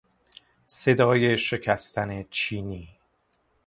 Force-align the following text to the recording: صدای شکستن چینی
صدای 0.67 1.37
شکستن 1.37 2.23
چینی 2.29 2.89